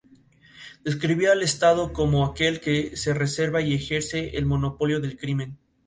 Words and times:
Describía 0.83 1.31
al 1.31 1.43
estado 1.43 1.93
como 1.93 2.25
aquel 2.25 2.59
que 2.59 2.97
""se 2.97 3.13
reserva 3.13 3.61
y 3.61 3.75
ejerce 3.75 4.29
el 4.35 4.47
monopolio 4.47 4.99
del 4.99 5.15
crimen"". 5.15 5.59